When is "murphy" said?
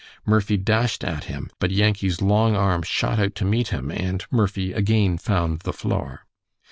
0.25-0.57, 4.31-4.73